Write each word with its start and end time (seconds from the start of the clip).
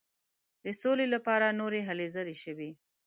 د 0.63 0.65
سولي 0.81 1.07
لپاره 1.15 1.55
نورې 1.59 1.81
هلې 1.87 2.07
ځلې 2.15 2.35
شوې. 2.43 2.69